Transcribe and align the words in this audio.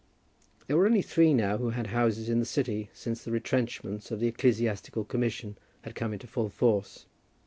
There 0.65 0.75
were 0.77 0.87
only 0.87 1.03
three 1.03 1.31
now 1.31 1.59
who 1.59 1.69
had 1.69 1.85
houses 1.93 2.27
in 2.27 2.39
the 2.39 2.45
city 2.47 2.89
since 2.91 3.23
the 3.23 3.29
retrenchments 3.31 4.09
of 4.09 4.19
the 4.19 4.25
ecclesiastical 4.29 5.03
commission 5.05 5.59
had 5.83 5.93
come 5.93 6.11
into 6.11 6.25
full 6.25 6.49
force. 6.49 7.05